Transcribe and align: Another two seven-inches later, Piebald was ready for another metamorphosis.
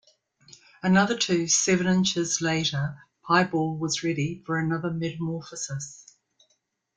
Another 0.81 1.15
two 1.15 1.47
seven-inches 1.47 2.41
later, 2.41 3.03
Piebald 3.27 3.79
was 3.79 4.03
ready 4.03 4.41
for 4.47 4.57
another 4.57 4.89
metamorphosis. 4.89 6.17